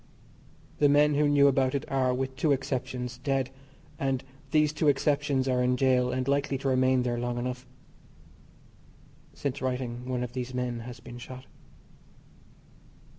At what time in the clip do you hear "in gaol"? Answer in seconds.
5.61-6.09